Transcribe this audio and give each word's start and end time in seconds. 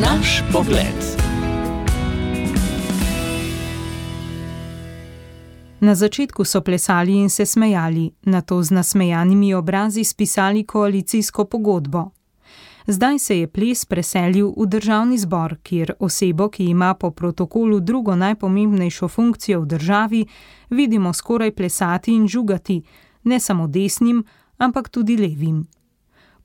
Naš 0.00 0.42
pogled. 0.52 1.00
Na 5.80 5.94
začetku 5.94 6.44
so 6.44 6.60
plesali 6.60 7.12
in 7.12 7.30
se 7.30 7.46
smejali, 7.46 8.10
na 8.22 8.40
to 8.40 8.62
z 8.62 8.70
nasmejanimi 8.70 9.54
obrazi 9.54 10.04
spisali 10.04 10.64
koalicijsko 10.64 11.44
pogodbo. 11.44 12.10
Zdaj 12.86 13.18
se 13.18 13.38
je 13.38 13.46
ples 13.46 13.84
preselil 13.84 14.52
v 14.56 14.66
državni 14.66 15.18
zbor, 15.18 15.56
kjer 15.62 15.92
osebo, 16.00 16.48
ki 16.48 16.64
ima 16.64 16.94
po 16.94 17.10
protokolu 17.10 17.80
drugo 17.80 18.16
najpomembnejšo 18.16 19.08
funkcijo 19.08 19.60
v 19.60 19.66
državi, 19.66 20.26
vidimo 20.70 21.12
skoraj 21.12 21.50
plesati 21.50 22.14
in 22.14 22.28
žugati, 22.28 22.82
ne 23.24 23.40
samo 23.40 23.66
desnim, 23.66 24.24
ampak 24.58 24.88
tudi 24.88 25.16
levim. 25.16 25.66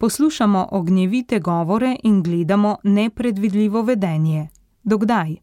Poslušamo 0.02 0.68
ognjevite 0.72 1.40
govore 1.40 1.96
in 2.04 2.24
gledamo 2.24 2.78
nepredvidljivo 2.84 3.82
vedenje. 3.82 4.50
Dokdaj? 4.84 5.36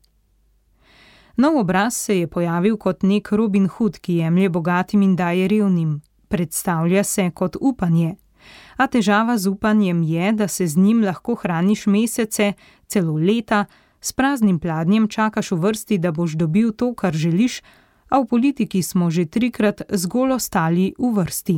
Nov 1.36 1.56
obraz 1.56 1.96
se 1.96 2.18
je 2.18 2.26
pojavil 2.26 2.76
kot 2.76 3.02
nek 3.02 3.32
Robin 3.32 3.66
Hood, 3.66 3.98
ki 3.98 4.14
jemlje 4.14 4.48
bogatim 4.48 5.02
in 5.02 5.16
daje 5.16 5.48
revnim. 5.48 6.00
Predstavlja 6.28 7.04
se 7.04 7.30
kot 7.30 7.56
upanje 7.60 8.16
a 8.78 8.86
težava 8.86 9.34
z 9.38 9.50
upanjem 9.50 10.02
je, 10.02 10.32
da 10.32 10.48
se 10.48 10.66
z 10.66 10.76
njim 10.76 11.02
lahko 11.04 11.34
hraniš 11.34 11.86
mesece, 11.86 12.52
celo 12.86 13.18
leta, 13.18 13.64
s 14.00 14.12
praznim 14.12 14.58
pladnjem 14.58 15.08
čakaš 15.08 15.50
v 15.50 15.58
vrsti, 15.64 15.98
da 15.98 16.12
boš 16.12 16.38
dobil 16.38 16.72
to, 16.72 16.94
kar 16.94 17.12
želiš, 17.12 17.60
a 18.08 18.20
v 18.22 18.26
politiki 18.26 18.82
smo 18.82 19.10
že 19.10 19.26
trikrat 19.26 19.82
zgolj 19.90 20.38
ostali 20.38 20.94
v 20.98 21.10
vrsti. 21.18 21.56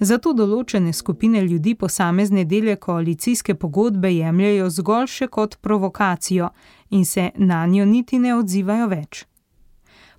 Zato 0.00 0.32
določene 0.32 0.92
skupine 0.92 1.40
ljudi 1.42 1.74
posamezne 1.74 2.44
dele 2.44 2.76
koalicijske 2.76 3.54
pogodbe 3.54 4.12
jemljajo 4.14 4.68
zgolj 4.70 5.08
še 5.10 5.26
kot 5.26 5.56
provokacijo 5.60 6.50
in 6.90 7.04
se 7.04 7.30
na 7.34 7.66
njo 7.66 7.84
niti 7.84 8.18
ne 8.18 8.34
odzivajo 8.34 8.86
več. 8.88 9.24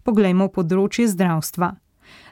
Poglejmo 0.03 0.49
področje 0.51 1.07
zdravstva. 1.07 1.77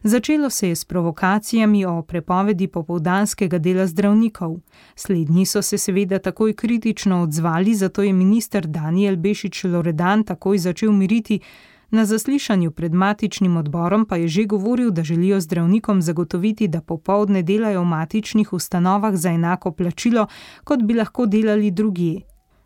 Začelo 0.03 0.49
se 0.49 0.69
je 0.69 0.75
s 0.75 0.85
provokacijami 0.85 1.85
o 1.85 2.01
prepovedi 2.01 2.67
popoldanskega 2.67 3.57
dela 3.57 3.87
zdravnikov. 3.87 4.59
Slednji 4.95 5.45
so 5.45 5.61
se 5.61 5.77
seveda 5.77 6.19
takoj 6.19 6.53
kritično 6.53 7.21
odzvali, 7.23 7.75
zato 7.75 8.01
je 8.01 8.13
minister 8.13 8.67
Daniel 8.67 9.15
Bešič 9.15 9.63
Loredan 9.63 10.23
takoj 10.23 10.57
začel 10.57 10.91
miriti. 10.91 11.39
Na 11.89 12.05
zaslišanju 12.05 12.71
pred 12.71 12.93
matičnim 12.93 13.57
odborom 13.57 14.05
pa 14.05 14.15
je 14.15 14.27
že 14.27 14.45
govoril, 14.45 14.91
da 14.91 15.03
želijo 15.03 15.39
zdravnikom 15.39 16.01
zagotoviti, 16.01 16.67
da 16.67 16.81
popovdne 16.81 17.41
delajo 17.41 17.81
v 17.81 17.85
matičnih 17.85 18.53
ustanovah 18.53 19.15
za 19.15 19.29
enako 19.29 19.71
plačilo, 19.71 20.27
kot 20.63 20.83
bi 20.83 20.93
lahko 20.93 21.25
delali 21.25 21.71
drugje. 21.71 22.21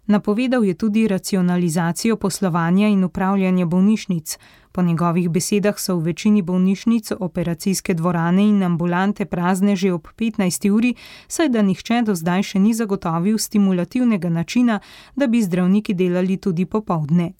Napovedal 0.07 0.65
je 0.65 0.73
tudi 0.73 1.07
racionalizacijo 1.07 2.15
poslovanja 2.15 2.87
in 2.87 3.03
upravljanja 3.03 3.65
bolnišnic. 3.65 4.37
Po 4.71 4.81
njegovih 4.81 5.29
besedah 5.29 5.79
so 5.79 5.95
v 5.95 6.03
večini 6.03 6.41
bolnišnic 6.41 7.11
operacijske 7.19 7.93
dvorane 7.93 8.43
in 8.49 8.63
ambulante 8.63 9.25
prazne 9.25 9.75
že 9.75 9.93
ob 9.93 10.07
15. 10.17 10.69
uri, 10.69 10.95
saj 11.27 11.49
da 11.49 11.61
nihče 11.61 12.01
do 12.01 12.15
zdaj 12.15 12.43
še 12.43 12.59
ni 12.59 12.73
zagotovil 12.73 13.37
stimulativnega 13.37 14.29
načina, 14.29 14.79
da 15.15 15.27
bi 15.27 15.41
zdravniki 15.41 15.93
delali 15.93 16.37
tudi 16.37 16.65
popovdne. 16.65 17.33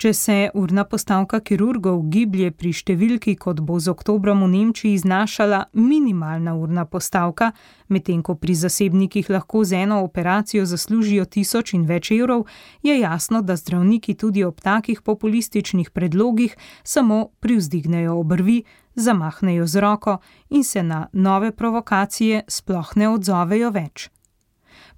Če 0.00 0.14
se 0.16 0.34
urna 0.56 0.86
postavka 0.88 1.42
kirurgov 1.44 1.98
giblje 2.08 2.46
pri 2.56 2.70
številki, 2.72 3.34
kot 3.36 3.58
bo 3.60 3.74
z 3.76 3.90
oktobrom 3.92 4.46
v 4.46 4.46
Nemčiji 4.48 4.96
znašala 5.02 5.66
minimalna 5.76 6.54
urna 6.56 6.86
postavka, 6.88 7.50
medtem 7.92 8.22
ko 8.24 8.32
pri 8.40 8.54
zasebnikih 8.56 9.28
lahko 9.28 9.60
z 9.60 9.82
eno 9.84 9.98
operacijo 10.00 10.64
zaslužijo 10.64 11.26
tisoč 11.28 11.74
in 11.76 11.84
več 11.84 12.14
evrov, 12.16 12.46
je 12.80 12.94
jasno, 12.96 13.42
da 13.44 13.58
zdravniki 13.60 14.14
tudi 14.16 14.40
ob 14.40 14.62
takih 14.64 15.02
populističnih 15.04 15.90
predlogih 15.92 16.54
samo 16.80 17.26
privzdignejo 17.44 18.14
obrvi, 18.22 18.62
zamahnejo 18.96 19.68
z 19.68 19.84
roko 19.84 20.16
in 20.48 20.64
se 20.64 20.80
na 20.80 21.10
nove 21.12 21.52
provokacije 21.52 22.46
sploh 22.48 22.96
ne 22.96 23.12
odzovejo 23.12 23.68
več. 23.76 24.08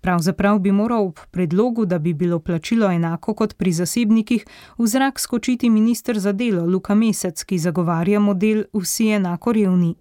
Pravzaprav 0.02 0.58
bi 0.58 0.72
moral 0.72 1.04
ob 1.06 1.18
predlogu, 1.30 1.84
da 1.86 1.98
bi 1.98 2.12
bilo 2.12 2.38
plačilo 2.38 2.90
enako 2.90 3.34
kot 3.34 3.54
pri 3.54 3.72
zasebnikih, 3.72 4.46
v 4.78 4.86
zrak 4.86 5.20
skočiti 5.20 5.70
ministr 5.70 6.18
za 6.18 6.32
delo 6.32 6.64
Luka 6.66 6.94
Mesec, 6.94 7.44
ki 7.44 7.58
zagovarja 7.58 8.20
model 8.20 8.64
vsi 8.74 9.06
enako 9.08 9.52
revni. 9.52 9.94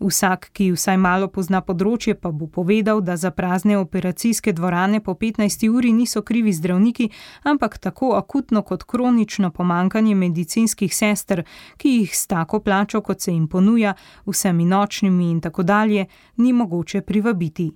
Vsak, 0.00 0.50
ki 0.52 0.70
vsaj 0.72 0.96
malo 1.00 1.30
pozna 1.32 1.62
področje, 1.64 2.14
pa 2.14 2.28
bo 2.28 2.46
povedal, 2.46 3.00
da 3.00 3.16
za 3.16 3.30
prazne 3.30 3.78
operacijske 3.80 4.52
dvorane 4.52 5.00
po 5.00 5.16
15 5.16 5.68
uri 5.68 5.92
niso 5.96 6.20
krivi 6.22 6.52
zdravniki, 6.52 7.10
ampak 7.44 7.78
tako 7.78 8.14
akutno 8.20 8.62
kot 8.62 8.84
kronično 8.84 9.50
pomankanje 9.50 10.14
medicinskih 10.14 10.92
sester, 10.92 11.46
ki 11.76 11.98
jih 11.98 12.16
s 12.16 12.26
tako 12.26 12.60
plačo, 12.60 13.00
kot 13.00 13.20
se 13.20 13.32
jim 13.32 13.48
ponuja, 13.48 13.96
vsemi 14.26 14.64
nočnimi 14.64 15.30
in 15.30 15.40
tako 15.40 15.62
dalje, 15.62 16.06
ni 16.36 16.52
mogoče 16.52 17.00
privabiti. 17.00 17.72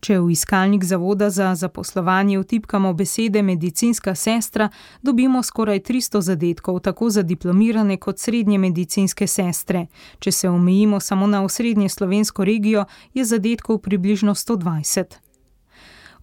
Če 0.00 0.18
v 0.20 0.30
iskalnik 0.30 0.84
zavoda 0.84 1.30
za 1.30 1.54
zaposlovanje 1.54 2.38
vtipkamo 2.38 2.92
besede 2.94 3.42
medicinska 3.42 4.14
sestra, 4.14 4.68
dobimo 5.02 5.42
skoraj 5.42 5.80
300 5.80 6.20
zadetkov, 6.20 6.80
tako 6.80 7.10
za 7.10 7.22
diplomirane 7.22 7.96
kot 7.96 8.18
srednje 8.18 8.58
medicinske 8.58 9.26
sestre. 9.26 9.86
Če 10.18 10.32
se 10.32 10.48
omejimo 10.48 11.00
samo 11.00 11.26
na 11.26 11.42
osrednje 11.44 11.88
slovensko 11.88 12.44
regijo, 12.44 12.84
je 13.14 13.24
zadetkov 13.24 13.78
približno 13.78 14.34
120. 14.34 15.26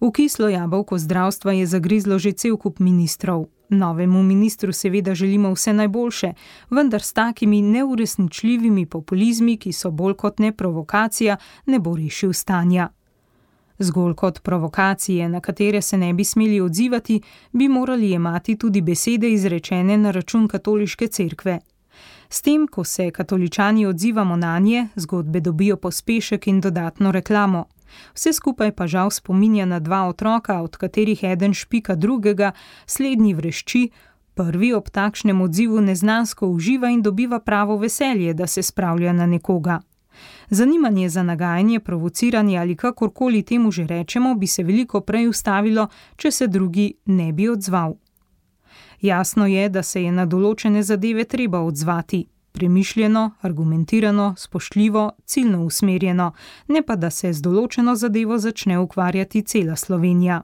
V 0.00 0.10
kislo 0.12 0.48
jabolko 0.48 0.98
zdravstva 0.98 1.52
je 1.52 1.66
zagrizlo 1.66 2.18
že 2.18 2.32
cel 2.32 2.56
kup 2.56 2.78
ministrov. 2.78 3.46
Novemu 3.68 4.22
ministru 4.22 4.72
seveda 4.72 5.14
želimo 5.14 5.52
vse 5.52 5.72
najboljše, 5.72 6.32
vendar 6.70 7.02
s 7.02 7.12
takimi 7.12 7.62
neuresničljivimi 7.62 8.86
populizmi, 8.86 9.56
ki 9.56 9.72
so 9.72 9.90
bolj 9.90 10.14
kot 10.14 10.38
ne 10.38 10.52
provokacija, 10.52 11.36
ne 11.66 11.78
bo 11.78 11.96
rešil 11.96 12.32
stanja. 12.32 12.88
Zgolj 13.78 14.14
kot 14.14 14.42
provokacije, 14.42 15.28
na 15.28 15.40
katere 15.40 15.82
se 15.82 15.98
ne 15.98 16.12
bi 16.14 16.24
smeli 16.24 16.60
odzivati, 16.60 17.20
bi 17.52 17.68
morali 17.68 18.10
imati 18.10 18.56
tudi 18.56 18.80
besede 18.80 19.30
izrečene 19.30 19.96
na 19.98 20.10
račun 20.10 20.48
katoliške 20.48 21.06
cerkve. 21.06 21.58
S 22.28 22.42
tem, 22.42 22.66
ko 22.66 22.84
se 22.84 23.10
katoličani 23.10 23.86
odzivamo 23.86 24.36
na 24.36 24.58
nje, 24.58 24.86
zgodbe 24.96 25.40
dobijo 25.40 25.76
pospešek 25.76 26.46
in 26.46 26.60
dodatno 26.60 27.12
reklamo. 27.12 27.64
Vse 28.14 28.32
skupaj 28.32 28.72
pa 28.72 28.86
žal 28.86 29.10
spominja 29.10 29.64
na 29.64 29.80
dva 29.80 30.08
otroka, 30.08 30.60
od 30.62 30.76
katerih 30.76 31.22
eden 31.22 31.54
špika 31.54 31.94
drugega, 31.94 32.52
slednji 32.86 33.34
vrešči, 33.34 33.90
prvi 34.34 34.72
ob 34.74 34.90
takšnem 34.90 35.40
odzivu 35.40 35.80
neznansko 35.80 36.46
uživa 36.46 36.90
in 36.90 37.02
dobiva 37.02 37.40
pravo 37.40 37.76
veselje, 37.76 38.34
da 38.34 38.46
se 38.46 38.62
spravlja 38.62 39.12
na 39.12 39.26
nekoga. 39.26 39.80
Zanimanje 40.54 41.08
za 41.08 41.22
nagajanje, 41.22 41.80
provociranje 41.80 42.58
ali 42.58 42.76
kakorkoli 42.76 43.42
temu 43.42 43.70
že 43.70 43.86
rečemo, 43.86 44.34
bi 44.34 44.46
se 44.46 44.62
veliko 44.62 45.00
prej 45.00 45.28
ustavilo, 45.28 45.88
če 46.16 46.30
se 46.30 46.46
drugi 46.46 46.94
ne 47.06 47.32
bi 47.32 47.48
odzval. 47.48 47.94
Jasno 49.00 49.46
je, 49.46 49.68
da 49.68 49.82
se 49.82 50.02
je 50.02 50.12
na 50.12 50.26
določene 50.26 50.82
zadeve 50.82 51.24
treba 51.24 51.60
odzvati. 51.60 52.26
Premišljeno, 52.52 53.30
argumentirano, 53.40 54.34
spoštljivo, 54.38 55.10
ciljno 55.24 55.64
usmerjeno, 55.64 56.32
ne 56.68 56.82
pa 56.82 56.96
da 56.96 57.10
se 57.10 57.32
z 57.32 57.42
določeno 57.42 57.96
zadevo 57.96 58.38
začne 58.38 58.78
ukvarjati 58.78 59.42
cela 59.42 59.76
Slovenija. 59.76 60.42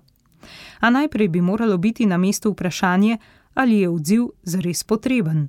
A 0.80 0.90
najprej 0.90 1.28
bi 1.28 1.40
moralo 1.40 1.78
biti 1.78 2.06
na 2.06 2.18
mestu 2.18 2.50
vprašanje, 2.50 3.18
ali 3.54 3.78
je 3.78 3.88
odziv 3.88 4.28
zares 4.42 4.82
potreben 4.84 5.48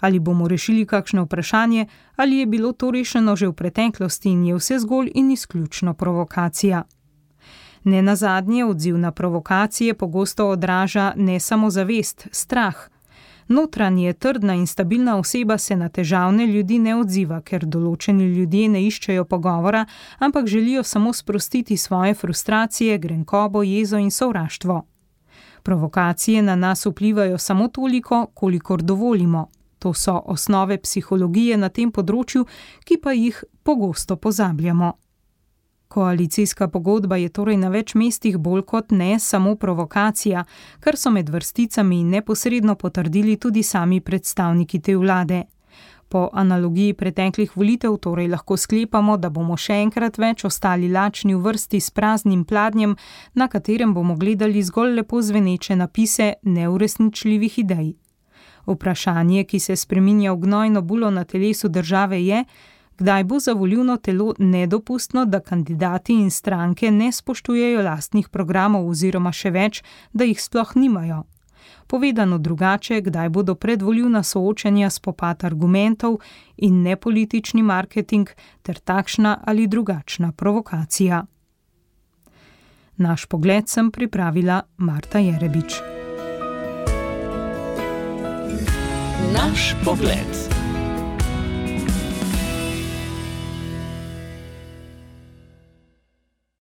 ali 0.00 0.18
bomo 0.18 0.48
rešili 0.48 0.86
kakšno 0.86 1.22
vprašanje, 1.22 1.86
ali 2.16 2.36
je 2.36 2.46
bilo 2.46 2.72
to 2.72 2.90
rešeno 2.90 3.36
že 3.36 3.48
v 3.48 3.52
preteklosti 3.52 4.28
in 4.28 4.44
je 4.44 4.54
vse 4.54 4.78
zgolj 4.78 5.10
in 5.14 5.30
izključno 5.30 5.94
provokacija. 5.94 6.82
Ne 7.84 8.02
na 8.02 8.16
zadnje 8.16 8.64
odziv 8.64 8.98
na 8.98 9.12
provokacije 9.12 9.94
pogosto 9.94 10.48
odraža 10.48 11.12
ne 11.16 11.40
samo 11.40 11.70
zavest, 11.70 12.28
strah. 12.32 12.76
Notranje, 13.48 14.12
trdna 14.12 14.54
in 14.54 14.66
stabilna 14.66 15.16
oseba 15.18 15.58
se 15.58 15.76
na 15.76 15.88
težavne 15.88 16.46
ljudi 16.46 16.78
ne 16.78 16.94
odziva, 16.94 17.40
ker 17.40 17.64
določeni 17.66 18.24
ljudje 18.24 18.68
ne 18.68 18.82
iščejo 18.86 19.24
pogovora, 19.24 19.86
ampak 20.18 20.46
želijo 20.46 20.82
samo 20.82 21.12
sprostiti 21.12 21.76
svoje 21.76 22.14
frustracije, 22.14 22.98
grenkobo, 22.98 23.62
jezo 23.62 23.98
in 23.98 24.10
sovraštvo. 24.10 24.82
Provokacije 25.62 26.42
na 26.42 26.54
nas 26.56 26.86
vplivajo 26.86 27.38
samo 27.38 27.68
toliko, 27.68 28.26
kolikor 28.34 28.82
dovolimo. 28.82 29.48
To 29.80 29.94
so 29.94 30.20
osnove 30.24 30.76
psihologije 30.78 31.56
na 31.56 31.68
tem 31.68 31.92
področju, 31.92 32.44
ki 32.84 33.00
pa 33.00 33.12
jih 33.16 33.44
pogosto 33.64 34.16
pozabljamo. 34.16 34.92
Koalicijska 35.90 36.68
pogodba 36.68 37.16
je 37.16 37.28
torej 37.34 37.56
na 37.58 37.68
več 37.68 37.96
mestih 37.98 38.36
bolj 38.38 38.62
kot 38.62 38.92
ne 38.94 39.16
samo 39.18 39.56
provokacija, 39.58 40.44
kar 40.80 40.96
so 40.96 41.10
med 41.10 41.32
vrsticami 41.34 42.04
neposredno 42.04 42.76
potrdili 42.78 43.34
tudi 43.36 43.64
sami 43.66 43.98
predstavniki 44.00 44.78
te 44.78 44.94
vlade. 44.96 45.40
Po 46.10 46.28
analogiji 46.32 46.94
preteklih 46.94 47.56
volitev 47.56 47.96
torej 48.02 48.28
lahko 48.28 48.56
sklepamo, 48.56 49.16
da 49.16 49.30
bomo 49.30 49.56
še 49.56 49.80
enkrat 49.82 50.18
več 50.18 50.44
ostali 50.44 50.88
lačni 50.90 51.34
v 51.34 51.42
vrsti 51.44 51.80
s 51.80 51.90
praznim 51.90 52.44
pladnjem, 52.44 52.96
na 53.34 53.48
katerem 53.48 53.94
bomo 53.94 54.14
gledali 54.18 54.62
zgolj 54.62 54.94
lepo 55.00 55.22
zveneče 55.22 55.76
napise 55.78 56.32
neuresničljivih 56.42 57.58
idej. 57.64 57.99
Vprašanje, 58.70 59.44
ki 59.44 59.58
se 59.58 59.76
spreminja 59.76 60.32
v 60.32 60.44
gnojno 60.46 60.82
bulo 60.82 61.10
na 61.10 61.24
telesu 61.24 61.68
države, 61.68 62.20
je, 62.24 62.44
kdaj 62.98 63.24
bo 63.24 63.38
za 63.38 63.52
volivno 63.52 63.96
telo 63.96 64.34
nedopustno, 64.38 65.24
da 65.24 65.40
kandidati 65.40 66.14
in 66.14 66.30
stranke 66.30 66.90
ne 66.90 67.12
spoštujejo 67.12 67.82
lastnih 67.82 68.28
programov 68.28 68.88
oziroma 68.88 69.32
še 69.32 69.50
več, 69.50 69.82
da 70.12 70.24
jih 70.24 70.40
sploh 70.40 70.76
nimajo. 70.76 71.24
Povedano 71.86 72.38
drugače, 72.38 73.00
kdaj 73.00 73.28
bodo 73.28 73.54
predvoljivna 73.54 74.22
soočanja 74.22 74.90
spopad 74.90 75.44
argumentov 75.44 76.20
in 76.56 76.82
ne 76.82 76.96
politični 76.96 77.62
marketing 77.62 78.28
ter 78.62 78.78
takšna 78.78 79.38
ali 79.46 79.66
drugačna 79.66 80.32
provokacija. 80.32 81.24
Naš 82.96 83.26
pogled 83.26 83.68
sem 83.68 83.90
pripravila 83.90 84.62
Marta 84.76 85.18
Jerebič. 85.18 85.99
Naš 89.32 89.76
pogled. 89.84 90.59